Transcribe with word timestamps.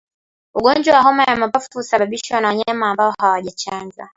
Ugonjwa 0.53 0.95
wa 0.95 1.01
homa 1.01 1.23
ya 1.23 1.35
mapafu 1.35 1.67
husababishwa 1.73 2.41
na 2.41 2.47
wanyama 2.47 2.89
ambao 2.91 3.13
hawajachanjwa 3.19 4.09